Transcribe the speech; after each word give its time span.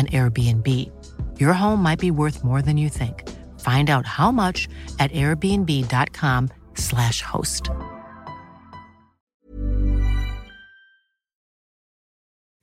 an 0.00 0.06
Airbnb. 0.18 0.68
Your 1.42 1.54
home 1.62 1.80
might 1.88 2.00
be 2.06 2.10
worth 2.20 2.38
more 2.50 2.62
than 2.66 2.76
you 2.82 2.88
think. 3.00 3.16
Find 3.68 3.86
out 3.94 4.06
how 4.18 4.30
much 4.42 4.58
at 5.02 5.10
airbnb.com/slash 5.22 7.18
host. 7.32 7.64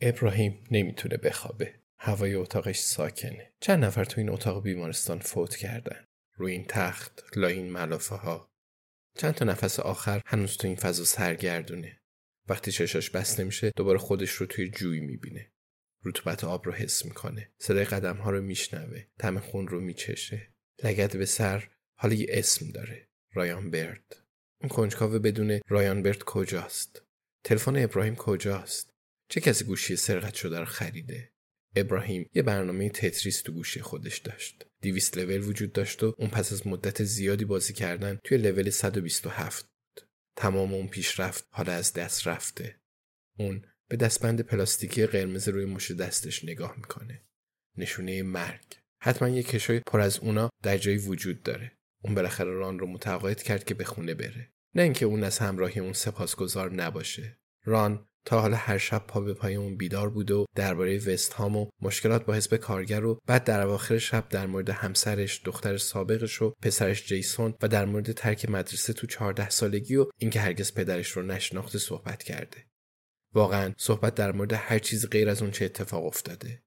ابراهیم 0.01 0.63
نمی‌تونه 0.71 1.17
بخوابه. 1.17 1.73
هوای 1.99 2.35
اتاقش 2.35 2.79
ساکنه. 2.79 3.53
چند 3.59 3.85
نفر 3.85 4.03
تو 4.03 4.21
این 4.21 4.29
اتاق 4.29 4.63
بیمارستان 4.63 5.19
فوت 5.19 5.55
کردن. 5.55 6.05
روی 6.37 6.51
این 6.51 6.65
تخت، 6.69 7.23
لاین 7.35 7.71
ملافه 7.71 8.15
ها. 8.15 8.49
چند 9.17 9.33
تا 9.33 9.45
نفس 9.45 9.79
آخر 9.79 10.21
هنوز 10.25 10.57
تو 10.57 10.67
این 10.67 10.75
فضا 10.75 11.03
سرگردونه. 11.03 11.99
وقتی 12.49 12.71
چشاش 12.71 13.09
بسته 13.09 13.43
میشه 13.43 13.71
دوباره 13.75 13.97
خودش 13.97 14.29
رو 14.31 14.45
توی 14.45 14.69
جوی 14.69 14.99
می‌بینه. 14.99 15.52
رطوبت 16.05 16.43
آب 16.43 16.65
رو 16.65 16.73
حس 16.73 17.05
می‌کنه. 17.05 17.51
صدای 17.59 17.85
قدم 17.85 18.17
ها 18.17 18.31
رو 18.31 18.41
میشنوه. 18.41 19.05
تم 19.19 19.39
خون 19.39 19.67
رو 19.67 19.81
میچشه. 19.81 20.53
لگد 20.83 21.17
به 21.17 21.25
سر. 21.25 21.69
حالا 21.99 22.13
یه 22.13 22.27
اسم 22.29 22.71
داره. 22.71 23.07
رایان 23.33 23.71
برد. 23.71 24.23
اون 24.61 24.69
کنجکاوه 24.69 25.19
بدون 25.19 25.59
رایان 25.67 26.03
برد 26.03 26.23
کجاست؟ 26.23 27.01
تلفن 27.43 27.83
ابراهیم 27.83 28.15
کجاست؟ 28.15 28.93
چه 29.29 29.41
کسی 29.41 29.65
گوشی 29.65 29.95
سرقت 29.95 30.33
شده 30.33 30.59
رو 30.59 30.65
خریده؟ 30.65 31.33
ابراهیم 31.75 32.29
یه 32.33 32.41
برنامه 32.41 32.89
تتریس 32.89 33.41
تو 33.41 33.51
گوشی 33.51 33.81
خودش 33.81 34.17
داشت. 34.17 34.65
200 34.81 35.17
لول 35.17 35.41
وجود 35.41 35.73
داشت 35.73 36.03
و 36.03 36.15
اون 36.17 36.29
پس 36.29 36.53
از 36.53 36.67
مدت 36.67 37.03
زیادی 37.03 37.45
بازی 37.45 37.73
کردن 37.73 38.19
توی 38.23 38.37
لول 38.37 38.69
127 38.69 39.65
بود. 39.65 40.07
تمام 40.35 40.73
اون 40.73 40.87
پیشرفت 40.87 41.45
حالا 41.49 41.73
از 41.73 41.93
دست 41.93 42.27
رفته. 42.27 42.79
اون 43.39 43.65
به 43.89 43.97
دستبند 43.97 44.41
پلاستیکی 44.41 45.05
قرمز 45.05 45.47
روی 45.47 45.65
مش 45.65 45.91
دستش 45.91 46.43
نگاه 46.43 46.73
می‌کنه. 46.77 47.21
نشونه 47.77 48.23
مرگ. 48.23 48.63
حتما 49.01 49.29
یه 49.29 49.43
کشوی 49.43 49.79
پر 49.79 50.01
از 50.01 50.19
اونا 50.19 50.49
در 50.63 50.77
جایی 50.77 50.97
وجود 50.97 51.43
داره. 51.43 51.71
اون 52.03 52.15
بالاخره 52.15 52.53
ران 52.53 52.79
رو 52.79 52.87
متقاعد 52.87 53.43
کرد 53.43 53.63
که 53.63 53.73
به 53.73 53.83
خونه 53.83 54.13
بره. 54.13 54.49
نه 54.75 54.81
اینکه 54.81 55.05
اون 55.05 55.23
از 55.23 55.39
همراهی 55.39 55.79
اون 55.79 55.93
سپاسگزار 55.93 56.73
نباشه. 56.73 57.37
ران 57.65 58.05
تا 58.25 58.41
حالا 58.41 58.57
هر 58.57 58.77
شب 58.77 59.07
پا 59.07 59.21
به 59.21 59.33
پای 59.33 59.55
اون 59.55 59.77
بیدار 59.77 60.09
بود 60.09 60.31
و 60.31 60.45
درباره 60.55 60.97
وست 60.97 61.33
هام 61.33 61.55
و 61.55 61.69
مشکلات 61.81 62.25
با 62.25 62.33
حزب 62.33 62.55
کارگر 62.55 63.05
و 63.05 63.19
بعد 63.27 63.43
در 63.43 63.61
اواخر 63.61 63.97
شب 63.97 64.29
در 64.29 64.47
مورد 64.47 64.69
همسرش، 64.69 65.41
دختر 65.45 65.77
سابقش 65.77 66.41
و 66.41 66.53
پسرش 66.61 67.05
جیسون 67.05 67.53
و 67.61 67.67
در 67.67 67.85
مورد 67.85 68.11
ترک 68.11 68.49
مدرسه 68.49 68.93
تو 68.93 69.07
14 69.07 69.49
سالگی 69.49 69.95
و 69.95 70.05
اینکه 70.17 70.39
هرگز 70.39 70.73
پدرش 70.73 71.11
رو 71.11 71.23
نشناخته 71.23 71.79
صحبت 71.79 72.23
کرده. 72.23 72.65
واقعا 73.33 73.73
صحبت 73.77 74.15
در 74.15 74.31
مورد 74.31 74.53
هر 74.53 74.79
چیز 74.79 75.09
غیر 75.09 75.29
از 75.29 75.41
اون 75.41 75.51
چه 75.51 75.65
اتفاق 75.65 76.05
افتاده. 76.05 76.63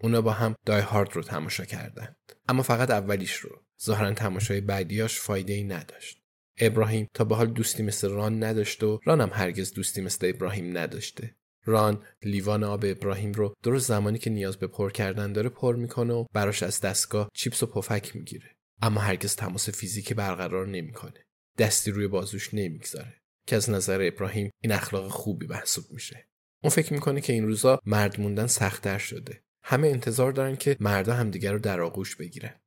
اونا 0.00 0.20
با 0.20 0.32
هم 0.32 0.54
دای 0.66 0.80
هارد 0.80 1.16
رو 1.16 1.22
تماشا 1.22 1.64
کردند. 1.64 2.16
اما 2.48 2.62
فقط 2.62 2.90
اولیش 2.90 3.34
رو. 3.34 3.62
ظاهرا 3.84 4.12
تماشای 4.12 4.60
بعدیاش 4.60 5.20
فایده 5.20 5.52
ای 5.52 5.64
نداشت. 5.64 6.20
ابراهیم 6.58 7.08
تا 7.14 7.24
به 7.24 7.36
حال 7.36 7.46
دوستی 7.46 7.82
مثل 7.82 8.10
ران 8.10 8.44
نداشت 8.44 8.82
و 8.82 9.00
رانم 9.04 9.30
هرگز 9.32 9.72
دوستی 9.72 10.00
مثل 10.00 10.32
ابراهیم 10.34 10.78
نداشته. 10.78 11.34
ران 11.64 12.02
لیوان 12.22 12.64
آب 12.64 12.84
ابراهیم 12.86 13.32
رو 13.32 13.54
درست 13.62 13.88
زمانی 13.88 14.18
که 14.18 14.30
نیاز 14.30 14.56
به 14.56 14.66
پر 14.66 14.90
کردن 14.90 15.32
داره 15.32 15.48
پر 15.48 15.76
می‌کنه 15.76 16.14
و 16.14 16.24
براش 16.32 16.62
از 16.62 16.80
دستگاه 16.80 17.28
چیپس 17.34 17.62
و 17.62 17.66
پفک 17.66 18.16
می‌گیره. 18.16 18.50
اما 18.82 19.00
هرگز 19.00 19.36
تماس 19.36 19.68
فیزیکی 19.68 20.14
برقرار 20.14 20.66
نمی‌کنه. 20.66 21.24
دستی 21.58 21.90
روی 21.90 22.08
بازوش 22.08 22.54
نمی‌گذاره. 22.54 23.20
که 23.46 23.56
از 23.56 23.70
نظر 23.70 24.02
ابراهیم 24.02 24.50
این 24.60 24.72
اخلاق 24.72 25.08
خوبی 25.08 25.46
محسوب 25.46 25.84
میشه. 25.90 26.28
اون 26.62 26.70
فکر 26.70 26.92
می‌کنه 26.92 27.20
که 27.20 27.32
این 27.32 27.46
روزا 27.46 27.80
مرد 27.86 28.20
موندن 28.20 28.46
سختتر 28.46 28.98
شده. 28.98 29.44
همه 29.62 29.88
انتظار 29.88 30.32
دارن 30.32 30.56
که 30.56 30.76
مردا 30.80 31.14
همدیگر 31.14 31.52
رو 31.52 31.58
در 31.58 31.80
آغوش 31.80 32.16
بگیرن. 32.16 32.60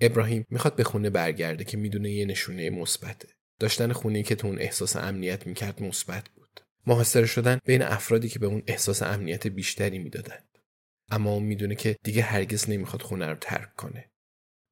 ابراهیم 0.00 0.44
می‌خواد 0.48 0.76
به 0.76 0.84
خونه 0.84 1.10
برگرده 1.10 1.64
که 1.64 1.76
می‌دونه 1.76 2.10
یه 2.10 2.24
نشونه 2.24 2.70
مثبته. 2.70 3.28
داشتن 3.58 3.92
خونه 3.92 4.22
که 4.22 4.34
تو 4.34 4.46
اون 4.46 4.58
احساس 4.58 4.96
امنیت 4.96 5.46
می‌کرد 5.46 5.82
مثبت 5.82 6.28
بود. 6.28 6.60
محاصره 6.86 7.26
شدن 7.26 7.58
بین 7.64 7.82
افرادی 7.82 8.28
که 8.28 8.38
به 8.38 8.46
اون 8.46 8.62
احساس 8.66 9.02
امنیت 9.02 9.46
بیشتری 9.46 9.98
می‌دادند. 9.98 10.58
اما 11.10 11.32
اون 11.32 11.42
می‌دونه 11.42 11.74
که 11.74 11.96
دیگه 12.02 12.22
هرگز 12.22 12.70
نمی‌خواد 12.70 13.02
خونه 13.02 13.26
رو 13.26 13.36
ترک 13.40 13.74
کنه. 13.74 14.10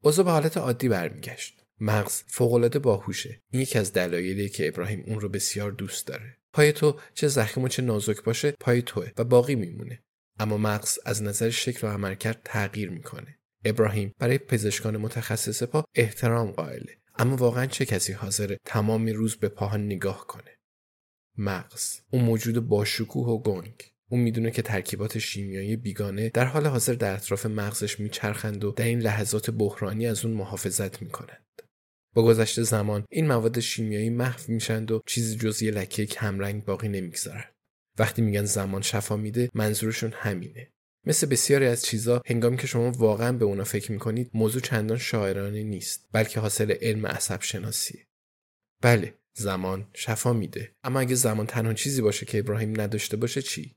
اوضاع 0.03 0.25
به 0.25 0.31
حالت 0.31 0.56
عادی 0.56 0.89
برمیگشت. 0.89 1.65
مغز 1.81 2.22
فوقالعاده 2.27 2.78
باهوشه. 2.78 3.43
این 3.50 3.62
یکی 3.62 3.78
از 3.78 3.93
دلایلیه 3.93 4.49
که 4.49 4.69
ابراهیم 4.69 5.05
اون 5.06 5.21
رو 5.21 5.28
بسیار 5.28 5.72
دوست 5.72 6.06
داره. 6.06 6.37
پای 6.53 6.72
تو 6.72 7.00
چه 7.15 7.28
زخیم 7.28 7.65
و 7.65 7.69
چه 7.69 7.83
نازک 7.83 8.22
باشه 8.22 8.55
پای 8.61 8.83
توه 8.83 9.11
و 9.19 9.25
باقی 9.25 9.55
میمونه. 9.55 10.03
اما 10.41 10.59
مغز 10.59 10.99
از 11.05 11.22
نظر 11.22 11.50
شکل 11.50 11.87
و 11.87 11.91
عملکرد 11.91 12.41
تغییر 12.44 12.91
می‌کنه. 12.91 13.38
ابراهیم 13.65 14.12
برای 14.19 14.38
پزشکان 14.38 14.97
متخصص 14.97 15.62
پا 15.62 15.84
احترام 15.94 16.50
قائله. 16.50 16.99
اما 17.19 17.37
واقعا 17.37 17.67
چه 17.67 17.87
کسی 17.87 18.12
حاضره 18.12 18.59
تمام 18.65 19.06
روز 19.06 19.37
به 19.37 19.49
پاها 19.49 19.77
نگاه 19.77 20.27
کنه؟ 20.27 20.59
مغز. 21.38 22.00
اون 22.11 22.25
موجود 22.25 22.69
باشکوه 22.69 23.28
و 23.28 23.43
گنگ. 23.43 23.91
اون 24.11 24.21
می‌دونه 24.21 24.50
که 24.50 24.62
ترکیبات 24.62 25.19
شیمیایی 25.19 25.77
بیگانه 25.77 26.28
در 26.28 26.44
حال 26.44 26.67
حاضر 26.67 26.94
در 26.94 27.14
اطراف 27.14 27.47
مغزش 27.47 28.00
میچرخند 28.00 28.64
و 28.64 28.70
در 28.70 28.85
این 28.85 29.00
لحظات 29.00 29.50
بحرانی 29.50 30.06
از 30.06 30.25
اون 30.25 30.35
محافظت 30.35 31.02
می‌کنند. 31.02 31.62
با 32.19 32.25
گذشت 32.25 32.62
زمان 32.62 33.05
این 33.11 33.26
مواد 33.26 33.61
شیمیایی 33.61 34.11
محو 34.11 34.53
میشند 34.53 34.91
و 34.91 35.00
چیزی 35.06 35.37
جز 35.37 35.62
یه 35.62 35.70
لکه 35.70 36.06
کمرنگ 36.06 36.65
باقی 36.65 36.88
نمی‌گذارند 36.88 37.55
وقتی 37.99 38.23
میگن 38.23 38.44
زمان 38.44 38.82
شفا 38.82 39.17
میده 39.17 39.49
منظورشون 39.55 40.12
همینه. 40.15 40.73
مثل 41.06 41.26
بسیاری 41.26 41.67
از 41.67 41.85
چیزا 41.85 42.23
هنگامی 42.26 42.56
که 42.56 42.67
شما 42.67 42.91
واقعا 42.91 43.32
به 43.32 43.44
اونا 43.44 43.65
فکر 43.65 43.93
می‌کنید 43.93 44.31
موضوع 44.35 44.62
چندان 44.62 44.99
شاعرانه 44.99 45.62
نیست 45.62 46.09
بلکه 46.12 46.41
حاصل 46.41 46.75
علم 46.81 47.06
عصب 47.06 47.43
شناسیه 47.43 48.06
بله 48.82 49.14
زمان 49.37 49.88
شفا 49.94 50.32
میده. 50.32 50.73
اما 50.85 51.00
اگه 51.00 51.14
زمان 51.14 51.47
تنها 51.47 51.75
چیزی 51.75 52.03
باشه 52.03 52.26
که 52.26 52.38
ابراهیم 52.38 52.81
نداشته 52.81 53.17
باشه 53.17 53.43
چی؟ 53.43 53.76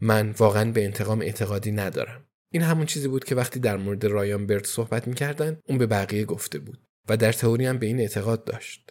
من 0.00 0.30
واقعا 0.30 0.72
به 0.72 0.84
انتقام 0.84 1.20
اعتقادی 1.20 1.72
ندارم. 1.72 2.24
این 2.52 2.62
همون 2.62 2.86
چیزی 2.86 3.08
بود 3.08 3.24
که 3.24 3.34
وقتی 3.34 3.60
در 3.60 3.76
مورد 3.76 4.04
رایان 4.04 4.46
برد 4.46 4.64
صحبت 4.64 5.08
می‌کردن 5.08 5.60
اون 5.68 5.78
به 5.78 5.86
بقیه 5.86 6.24
گفته 6.24 6.58
بود. 6.58 6.78
و 7.08 7.16
در 7.16 7.32
تئوری 7.32 7.66
هم 7.66 7.78
به 7.78 7.86
این 7.86 8.00
اعتقاد 8.00 8.44
داشت. 8.44 8.90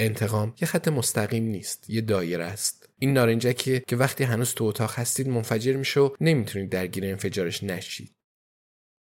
انتقام 0.00 0.54
یه 0.60 0.68
خط 0.68 0.88
مستقیم 0.88 1.44
نیست، 1.44 1.90
یه 1.90 2.00
دایره 2.00 2.44
است. 2.44 2.88
این 2.98 3.12
نارنجکیه 3.12 3.82
که 3.88 3.96
وقتی 3.96 4.24
هنوز 4.24 4.54
تو 4.54 4.64
اتاق 4.64 4.92
هستید 4.94 5.28
منفجر 5.28 5.76
میشه 5.76 6.00
و 6.00 6.10
نمی‌تونید 6.20 6.70
درگیر 6.70 7.04
انفجارش 7.04 7.62
نشید 7.62 8.14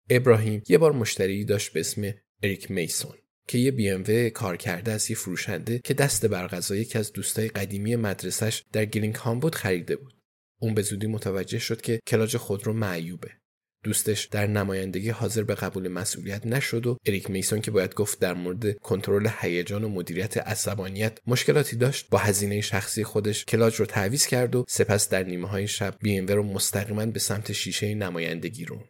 ابراهیم 0.09 0.63
یه 0.69 0.77
بار 0.77 0.91
مشتری 0.91 1.45
داشت 1.45 1.73
به 1.73 1.79
اسم 1.79 2.13
اریک 2.43 2.71
میسون 2.71 3.15
که 3.47 3.57
یه 3.57 3.71
بی 3.71 3.89
ام 3.89 4.29
کار 4.29 4.57
کرده 4.57 4.91
از 4.91 5.09
یه 5.09 5.15
فروشنده 5.15 5.79
که 5.79 5.93
دست 5.93 6.25
برغذا 6.25 6.75
یکی 6.75 6.97
از 6.97 7.13
دوستای 7.13 7.47
قدیمی 7.47 7.95
مدرسش 7.95 8.63
در 8.71 8.85
گرینگ 8.85 9.15
هامبود 9.15 9.55
خریده 9.55 9.95
بود. 9.95 10.13
اون 10.61 10.73
به 10.73 10.81
زودی 10.81 11.07
متوجه 11.07 11.59
شد 11.59 11.81
که 11.81 11.99
کلاج 12.07 12.37
خودرو 12.37 12.73
معیوبه. 12.73 13.38
دوستش 13.83 14.25
در 14.25 14.47
نمایندگی 14.47 15.09
حاضر 15.09 15.43
به 15.43 15.55
قبول 15.55 15.87
مسئولیت 15.87 16.45
نشد 16.45 16.87
و 16.87 16.97
اریک 17.05 17.29
میسون 17.29 17.61
که 17.61 17.71
باید 17.71 17.95
گفت 17.95 18.19
در 18.19 18.33
مورد 18.33 18.77
کنترل 18.77 19.29
هیجان 19.39 19.83
و 19.83 19.89
مدیریت 19.89 20.37
عصبانیت 20.37 21.19
مشکلاتی 21.27 21.75
داشت 21.75 22.09
با 22.09 22.17
هزینه 22.17 22.61
شخصی 22.61 23.03
خودش 23.03 23.45
کلاج 23.45 23.75
رو 23.75 23.85
تعویض 23.85 24.25
کرد 24.25 24.55
و 24.55 24.65
سپس 24.67 25.09
در 25.09 25.23
نیمه 25.23 25.47
های 25.47 25.67
شب 25.67 25.95
بی 26.01 26.19
رو 26.21 26.43
مستقیما 26.43 27.05
به 27.05 27.19
سمت 27.19 27.51
شیشه 27.51 27.95
نمایندگی 27.95 28.65
رو. 28.65 28.83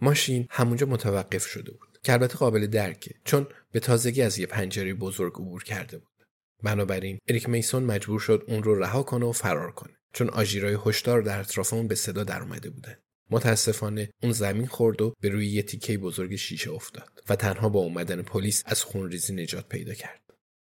ماشین 0.00 0.46
همونجا 0.50 0.86
متوقف 0.86 1.46
شده 1.46 1.70
بود. 1.70 1.98
که 2.02 2.12
البته 2.12 2.38
قابل 2.38 2.66
درکه 2.66 3.14
چون 3.24 3.46
به 3.72 3.80
تازگی 3.80 4.22
از 4.22 4.38
یه 4.38 4.46
پنجره 4.46 4.94
بزرگ 4.94 5.32
عبور 5.32 5.64
کرده 5.64 5.98
بود. 5.98 6.08
بنابراین 6.62 7.18
اریک 7.28 7.48
میسون 7.48 7.82
مجبور 7.82 8.20
شد 8.20 8.44
اون 8.48 8.62
رو 8.62 8.74
رها 8.74 9.02
کنه 9.02 9.26
و 9.26 9.32
فرار 9.32 9.72
کنه 9.72 9.94
چون 10.12 10.28
آژیرای 10.28 10.78
هشدار 10.86 11.22
در 11.22 11.40
اطراف 11.40 11.72
اون 11.72 11.88
به 11.88 11.94
صدا 11.94 12.24
در 12.24 12.42
اومده 12.42 12.70
بودن. 12.70 12.96
متاسفانه 13.34 14.10
اون 14.22 14.32
زمین 14.32 14.66
خورد 14.66 15.02
و 15.02 15.14
به 15.20 15.28
روی 15.28 15.46
یه 15.46 15.62
تیکه 15.62 15.98
بزرگ 15.98 16.36
شیشه 16.36 16.70
افتاد 16.70 17.10
و 17.28 17.36
تنها 17.36 17.68
با 17.68 17.80
اومدن 17.80 18.22
پلیس 18.22 18.62
از 18.66 18.82
خونریزی 18.82 19.34
نجات 19.34 19.68
پیدا 19.68 19.94
کرد. 19.94 20.20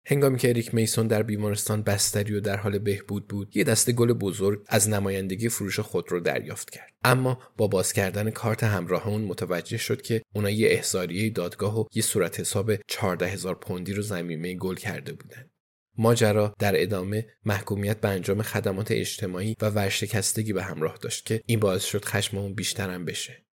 هنگامی 0.09 0.39
که 0.39 0.49
اریک 0.49 0.75
میسون 0.75 1.07
در 1.07 1.23
بیمارستان 1.23 1.83
بستری 1.83 2.35
و 2.35 2.41
در 2.41 2.57
حال 2.57 2.79
بهبود 2.79 3.29
بود 3.29 3.57
یه 3.57 3.65
دسته 3.65 3.93
گل 3.93 4.13
بزرگ 4.13 4.65
از 4.69 4.89
نمایندگی 4.89 5.49
فروش 5.49 5.81
خود 5.81 6.13
رو 6.13 6.21
دریافت 6.21 6.71
کرد. 6.71 6.93
اما 7.05 7.39
با 7.57 7.67
باز 7.67 7.93
کردن 7.93 8.31
کارت 8.31 8.65
همراه 8.65 9.09
اون 9.09 9.23
متوجه 9.23 9.77
شد 9.77 10.03
که 10.03 10.23
اونا 10.35 10.51
یه 10.51 10.69
احضاریه 10.71 11.31
دادگاه 11.31 11.81
و 11.81 11.85
یه 11.95 12.03
صورت 12.03 12.41
حساب 12.41 12.73
14 12.89 13.27
هزار 13.27 13.55
پوندی 13.55 13.93
رو 13.93 14.03
زمینه 14.03 14.55
گل 14.55 14.75
کرده 14.75 15.13
بودند 15.13 15.51
ماجرا 15.99 16.55
در 16.59 16.83
ادامه 16.83 17.27
محکومیت 17.45 18.01
به 18.01 18.09
انجام 18.09 18.43
خدمات 18.43 18.91
اجتماعی 18.91 19.57
و 19.63 19.71
ورشکستگی 19.71 20.53
به 20.53 20.63
همراه 20.63 20.97
داشت 20.97 21.27
که 21.27 21.43
این 21.47 21.61
باعث 21.61 21.85
شد 21.85 22.05
خشم 22.05 22.39
اون 22.39 22.55
بیشترم 22.55 23.05
بشه. 23.05 23.47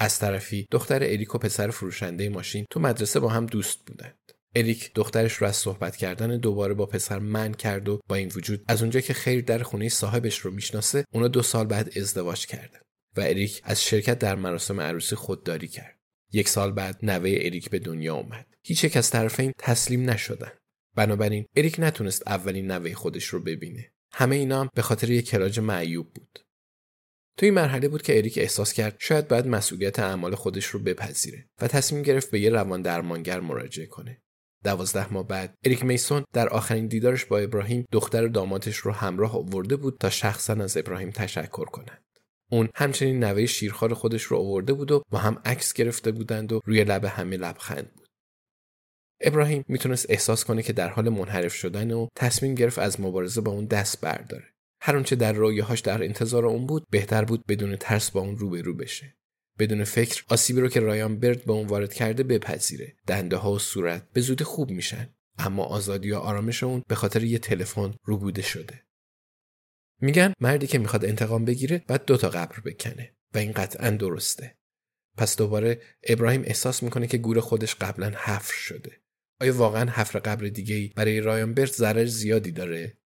از 0.00 0.18
طرفی 0.18 0.66
دختر 0.70 1.02
اریک 1.02 1.34
و 1.34 1.38
پسر 1.38 1.70
فروشنده 1.70 2.28
ماشین 2.28 2.66
تو 2.70 2.80
مدرسه 2.80 3.20
با 3.20 3.28
هم 3.28 3.46
دوست 3.46 3.78
بودند. 3.86 4.18
اریک 4.54 4.90
دخترش 4.94 5.32
رو 5.32 5.46
از 5.46 5.56
صحبت 5.56 5.96
کردن 5.96 6.36
دوباره 6.36 6.74
با 6.74 6.86
پسر 6.86 7.18
من 7.18 7.54
کرد 7.54 7.88
و 7.88 8.00
با 8.08 8.14
این 8.16 8.32
وجود 8.36 8.64
از 8.68 8.82
اونجا 8.82 9.00
که 9.00 9.14
خیر 9.14 9.44
در 9.44 9.62
خونه 9.62 9.88
صاحبش 9.88 10.38
رو 10.38 10.50
می‌شناسه 10.50 11.04
اونا 11.12 11.28
دو 11.28 11.42
سال 11.42 11.66
بعد 11.66 11.98
ازدواج 11.98 12.46
کرده 12.46 12.80
و 13.16 13.20
اریک 13.20 13.60
از 13.64 13.82
شرکت 13.82 14.18
در 14.18 14.34
مراسم 14.34 14.80
عروسی 14.80 15.16
خودداری 15.16 15.68
کرد. 15.68 15.98
یک 16.32 16.48
سال 16.48 16.72
بعد 16.72 16.98
نوه 17.02 17.30
اریک 17.40 17.70
به 17.70 17.78
دنیا 17.78 18.14
اومد. 18.14 18.46
هیچ 18.62 18.84
یک 18.84 18.96
از 18.96 19.10
طرفین 19.10 19.52
تسلیم 19.58 20.10
نشدن. 20.10 20.52
بنابراین 20.96 21.46
اریک 21.56 21.76
نتونست 21.78 22.22
اولین 22.26 22.70
نوه 22.70 22.94
خودش 22.94 23.24
رو 23.24 23.40
ببینه. 23.40 23.92
همه 24.12 24.36
اینا 24.36 24.60
هم 24.60 24.68
به 24.74 24.82
خاطر 24.82 25.10
یک 25.10 25.28
کلاج 25.28 25.60
معیوب 25.60 26.12
بود. 26.14 26.38
تو 27.38 27.46
این 27.46 27.54
مرحله 27.54 27.88
بود 27.88 28.02
که 28.02 28.16
اریک 28.18 28.38
احساس 28.38 28.72
کرد 28.72 28.96
شاید 28.98 29.28
باید 29.28 29.46
مسئولیت 29.46 29.98
اعمال 29.98 30.34
خودش 30.34 30.66
رو 30.66 30.80
بپذیره 30.80 31.48
و 31.62 31.68
تصمیم 31.68 32.02
گرفت 32.02 32.30
به 32.30 32.40
یه 32.40 32.50
روان 32.50 32.82
درمانگر 32.82 33.40
مراجعه 33.40 33.86
کنه. 33.86 34.22
دوازده 34.64 35.12
ماه 35.12 35.26
بعد 35.26 35.54
اریک 35.64 35.84
میسون 35.84 36.24
در 36.32 36.48
آخرین 36.48 36.86
دیدارش 36.86 37.24
با 37.24 37.38
ابراهیم 37.38 37.86
دختر 37.92 38.26
دامادش 38.26 38.76
رو 38.76 38.92
همراه 38.92 39.36
آورده 39.36 39.76
بود 39.76 39.96
تا 40.00 40.10
شخصا 40.10 40.52
از 40.52 40.76
ابراهیم 40.76 41.10
تشکر 41.10 41.64
کنند. 41.64 42.04
اون 42.50 42.68
همچنین 42.74 43.24
نوه 43.24 43.46
شیرخوار 43.46 43.94
خودش 43.94 44.22
رو 44.22 44.36
آورده 44.36 44.72
بود 44.72 44.92
و 44.92 45.02
با 45.10 45.18
هم 45.18 45.42
عکس 45.44 45.72
گرفته 45.72 46.12
بودند 46.12 46.52
و 46.52 46.60
روی 46.64 46.84
لب 46.84 47.04
همه 47.04 47.36
لبخند 47.36 47.92
بود. 47.96 48.05
ابراهیم 49.20 49.64
می‌تونست 49.68 50.06
احساس 50.08 50.44
کنه 50.44 50.62
که 50.62 50.72
در 50.72 50.88
حال 50.88 51.08
منحرف 51.08 51.54
شدن 51.54 51.90
و 51.90 52.08
تصمیم 52.16 52.54
گرفت 52.54 52.78
از 52.78 53.00
مبارزه 53.00 53.40
با 53.40 53.52
اون 53.52 53.64
دست 53.64 54.00
برداره. 54.00 54.44
هر 54.80 54.96
آنچه 54.96 55.16
در 55.16 55.32
رویاهاش 55.32 55.80
در 55.80 56.04
انتظار 56.04 56.46
اون 56.46 56.66
بود 56.66 56.86
بهتر 56.90 57.24
بود 57.24 57.46
بدون 57.46 57.76
ترس 57.76 58.10
با 58.10 58.20
اون 58.20 58.38
روبرو 58.38 58.74
بشه. 58.74 59.16
بدون 59.58 59.84
فکر 59.84 60.24
آسیبی 60.28 60.60
رو 60.60 60.68
که 60.68 60.80
رایان 60.80 61.20
برد 61.20 61.44
به 61.44 61.52
اون 61.52 61.66
وارد 61.66 61.94
کرده 61.94 62.22
بپذیره. 62.22 62.96
دنده 63.06 63.36
ها 63.36 63.52
و 63.52 63.58
صورت 63.58 64.10
به 64.12 64.20
زودی 64.20 64.44
خوب 64.44 64.70
میشن. 64.70 65.14
اما 65.38 65.64
آزادی 65.64 66.12
و 66.12 66.16
آرامش 66.16 66.62
اون 66.62 66.82
به 66.88 66.94
خاطر 66.94 67.24
یه 67.24 67.38
تلفن 67.38 67.94
روبوده 68.04 68.42
شده. 68.42 68.82
میگن 70.00 70.32
مردی 70.40 70.66
که 70.66 70.78
می‌خواد 70.78 71.04
انتقام 71.04 71.44
بگیره 71.44 71.84
بعد 71.88 72.04
دوتا 72.04 72.28
قبر 72.28 72.60
بکنه 72.60 73.14
و 73.34 73.38
این 73.38 73.52
قطعا 73.52 73.90
درسته. 73.90 74.56
پس 75.16 75.36
دوباره 75.36 75.80
ابراهیم 76.02 76.42
احساس 76.44 76.82
می‌کنه 76.82 77.06
که 77.06 77.18
گور 77.18 77.40
خودش 77.40 77.74
قبلا 77.74 78.12
حفر 78.16 78.54
شده. 78.54 79.00
آیا 79.40 79.56
واقعا 79.56 79.90
حفر 79.90 80.18
قبر 80.18 80.46
دیگه 80.46 80.74
ای 80.74 80.92
برای 80.96 81.20
رایان 81.20 81.54
برد 81.54 81.72
ضرر 81.72 82.04
زیادی 82.04 82.52
داره؟ 82.52 82.98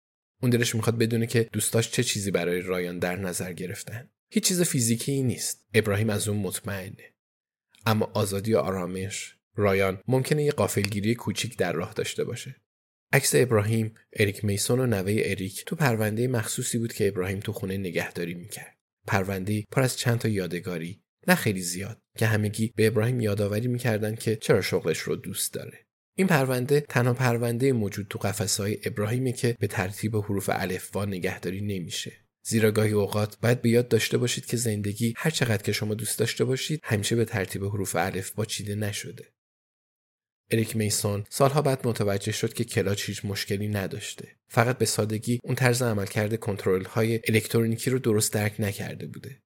اون 0.41 0.51
دلش 0.51 0.75
می‌خواد 0.75 0.97
بدونه 0.97 1.27
که 1.27 1.49
دوستاش 1.53 1.91
چه 1.91 2.03
چیزی 2.03 2.31
برای 2.31 2.61
رایان 2.61 2.99
در 2.99 3.15
نظر 3.15 3.53
گرفتن. 3.53 4.09
هیچ 4.31 4.43
چیز 4.43 4.61
فیزیکی 4.61 5.23
نیست. 5.23 5.65
ابراهیم 5.73 6.09
از 6.09 6.27
اون 6.27 6.37
مطمئنه. 6.37 7.13
اما 7.85 8.11
آزادی 8.13 8.53
و 8.53 8.57
آرامش 8.57 9.35
رایان 9.55 10.01
ممکنه 10.07 10.43
یه 10.43 10.51
قافلگیری 10.51 11.15
کوچیک 11.15 11.57
در 11.57 11.73
راه 11.73 11.93
داشته 11.93 12.23
باشه. 12.23 12.55
عکس 13.13 13.31
ابراهیم 13.35 13.95
اریک 14.13 14.45
میسون 14.45 14.79
و 14.79 14.85
نوه 14.85 15.21
اریک 15.25 15.65
تو 15.65 15.75
پرونده 15.75 16.27
مخصوصی 16.27 16.77
بود 16.77 16.93
که 16.93 17.07
ابراهیم 17.07 17.39
تو 17.39 17.53
خونه 17.53 17.77
نگهداری 17.77 18.33
می‌کرد. 18.33 18.77
پرونده 19.07 19.63
پر 19.71 19.81
از 19.81 19.97
چند 19.97 20.19
تا 20.19 20.27
یادگاری 20.27 21.01
نه 21.27 21.35
خیلی 21.35 21.61
زیاد 21.61 22.01
که 22.17 22.25
همگی 22.25 22.73
به 22.75 22.87
ابراهیم 22.87 23.19
یادآوری 23.19 23.67
می‌کردن 23.67 24.15
که 24.15 24.35
چرا 24.35 24.61
شغلش 24.61 24.99
رو 24.99 25.15
دوست 25.15 25.53
داره. 25.53 25.88
این 26.19 26.27
پرونده 26.27 26.79
تنها 26.89 27.13
پرونده 27.13 27.73
موجود 27.73 28.07
تو 28.09 28.19
قفسهای 28.19 28.77
ابراهیمی 28.83 29.33
که 29.33 29.55
به 29.59 29.67
ترتیب 29.67 30.15
حروف 30.15 30.49
الفبا 30.53 31.05
نگهداری 31.05 31.61
نمیشه 31.61 32.11
زیرا 32.43 32.71
گاهی 32.71 32.91
اوقات 32.91 33.37
باید 33.41 33.61
به 33.61 33.69
یاد 33.69 33.87
داشته 33.87 34.17
باشید 34.17 34.45
که 34.45 34.57
زندگی 34.57 35.13
هر 35.17 35.29
چقدر 35.29 35.63
که 35.63 35.71
شما 35.71 35.93
دوست 35.93 36.19
داشته 36.19 36.45
باشید 36.45 36.81
همیشه 36.83 37.15
به 37.15 37.25
ترتیب 37.25 37.63
حروف 37.63 37.95
الف 37.95 38.31
با 38.31 38.45
چیده 38.45 38.75
نشده. 38.75 39.25
اریک 40.51 40.75
میسون 40.75 41.25
سالها 41.29 41.61
بعد 41.61 41.87
متوجه 41.87 42.31
شد 42.31 42.53
که 42.53 42.63
کلاچ 42.63 43.09
هیچ 43.09 43.25
مشکلی 43.25 43.67
نداشته. 43.67 44.35
فقط 44.47 44.77
به 44.77 44.85
سادگی 44.85 45.39
اون 45.43 45.55
طرز 45.55 45.81
عملکرد 45.81 46.39
کنترل 46.39 46.85
های 46.85 47.19
الکترونیکی 47.27 47.89
رو 47.89 47.99
درست 47.99 48.33
درک 48.33 48.55
نکرده 48.59 49.07
بوده. 49.07 49.41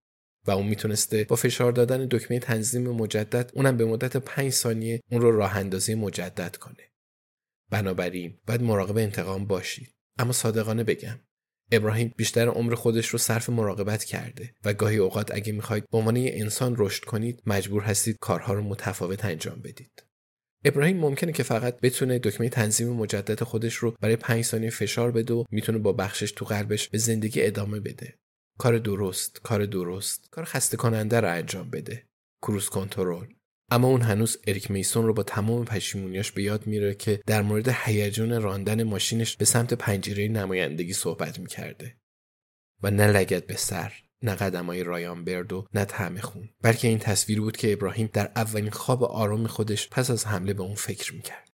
و 0.47 0.51
اون 0.51 0.67
می‌تونسته 0.67 1.23
با 1.23 1.35
فشار 1.35 1.71
دادن 1.71 2.07
دکمه 2.11 2.39
تنظیم 2.39 2.89
مجدد 2.89 3.51
اونم 3.53 3.77
به 3.77 3.85
مدت 3.85 4.17
5 4.17 4.51
ثانیه 4.51 5.01
اون 5.11 5.21
رو 5.21 5.37
راه 5.37 5.57
اندازی 5.57 5.95
مجدد 5.95 6.55
کنه. 6.55 6.91
بنابراین 7.71 8.37
باید 8.47 8.61
مراقب 8.61 8.97
انتقام 8.97 9.45
باشید. 9.45 9.93
اما 10.19 10.31
صادقانه 10.33 10.83
بگم 10.83 11.19
ابراهیم 11.71 12.13
بیشتر 12.17 12.47
عمر 12.47 12.75
خودش 12.75 13.07
رو 13.07 13.19
صرف 13.19 13.49
مراقبت 13.49 14.03
کرده 14.03 14.53
و 14.65 14.73
گاهی 14.73 14.97
اوقات 14.97 15.31
اگه 15.31 15.53
می‌خواید 15.53 15.85
به 15.91 15.97
عنوان 15.97 16.17
انسان 16.17 16.75
رشد 16.77 17.03
کنید 17.03 17.41
مجبور 17.45 17.83
هستید 17.83 18.17
کارها 18.21 18.53
رو 18.53 18.61
متفاوت 18.61 19.25
انجام 19.25 19.59
بدید 19.61 20.03
ابراهیم 20.65 20.97
ممکنه 20.97 21.31
که 21.31 21.43
فقط 21.43 21.79
بتونه 21.79 22.19
دکمه 22.19 22.49
تنظیم 22.49 22.89
مجدد 22.89 23.43
خودش 23.43 23.75
رو 23.75 23.95
برای 24.01 24.15
پنج 24.15 24.45
ثانیه 24.45 24.69
فشار 24.69 25.11
بده 25.11 25.33
و 25.33 25.43
می‌تونه 25.51 25.77
با 25.77 25.93
بخشش 25.93 26.31
تو 26.31 26.45
قلبش 26.45 26.89
به 26.89 26.97
زندگی 26.97 27.41
ادامه 27.41 27.79
بده 27.79 28.17
کار 28.59 28.77
درست 28.77 29.41
کار 29.43 29.65
درست 29.65 30.29
کار 30.31 30.45
خسته 30.45 30.77
کننده 30.77 31.19
رو 31.19 31.31
انجام 31.31 31.69
بده. 31.69 32.03
کروز 32.41 32.69
کنترل. 32.69 33.25
اما 33.71 33.87
اون 33.87 34.01
هنوز 34.01 34.37
اریک 34.47 34.71
میسون 34.71 35.05
رو 35.05 35.13
با 35.13 35.23
تمام 35.23 35.65
پشیمونیاش 35.65 36.31
به 36.31 36.43
یاد 36.43 36.67
میره 36.67 36.95
که 36.95 37.21
در 37.25 37.41
مورد 37.41 37.69
هیجان 37.69 38.41
راندن 38.41 38.83
ماشینش 38.83 39.37
به 39.37 39.45
سمت 39.45 39.73
پنجره 39.73 40.27
نمایندگی 40.27 40.93
صحبت 40.93 41.39
می‌کرده. 41.39 41.97
و 42.83 42.91
نه 42.91 43.07
لگت 43.07 43.47
به 43.47 43.55
سر 43.55 43.93
نه 44.21 44.35
قدمای 44.35 44.83
رایان 44.83 45.23
برد 45.25 45.53
و 45.53 45.67
نه 45.73 45.85
تعم 45.85 46.19
خون. 46.19 46.49
بلکه 46.61 46.87
این 46.87 46.99
تصویر 46.99 47.41
بود 47.41 47.57
که 47.57 47.73
ابراهیم 47.73 48.09
در 48.13 48.31
اولین 48.35 48.71
خواب 48.71 49.03
آرام 49.03 49.47
خودش 49.47 49.89
پس 49.89 50.11
از 50.11 50.25
حمله 50.25 50.53
به 50.53 50.63
اون 50.63 50.75
فکر 50.75 51.13
می‌کرد. 51.13 51.52